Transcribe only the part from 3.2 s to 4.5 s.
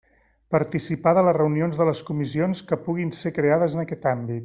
ser creades en aquest àmbit.